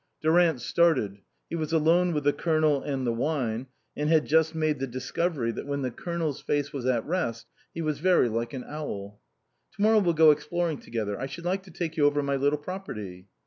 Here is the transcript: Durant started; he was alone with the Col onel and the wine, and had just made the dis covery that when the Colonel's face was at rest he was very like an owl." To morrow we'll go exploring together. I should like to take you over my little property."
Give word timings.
Durant 0.19 0.59
started; 0.61 1.19
he 1.47 1.55
was 1.55 1.71
alone 1.71 2.11
with 2.11 2.23
the 2.23 2.33
Col 2.33 2.55
onel 2.55 2.83
and 2.83 3.05
the 3.05 3.13
wine, 3.13 3.67
and 3.95 4.09
had 4.09 4.25
just 4.25 4.55
made 4.55 4.79
the 4.79 4.87
dis 4.87 5.11
covery 5.11 5.53
that 5.53 5.67
when 5.67 5.83
the 5.83 5.91
Colonel's 5.91 6.41
face 6.41 6.73
was 6.73 6.87
at 6.87 7.05
rest 7.05 7.45
he 7.71 7.83
was 7.83 7.99
very 7.99 8.27
like 8.27 8.53
an 8.53 8.63
owl." 8.67 9.21
To 9.73 9.81
morrow 9.83 9.99
we'll 9.99 10.13
go 10.15 10.31
exploring 10.31 10.79
together. 10.79 11.19
I 11.19 11.27
should 11.27 11.45
like 11.45 11.61
to 11.65 11.71
take 11.71 11.97
you 11.97 12.05
over 12.07 12.23
my 12.23 12.35
little 12.35 12.57
property." 12.57 13.27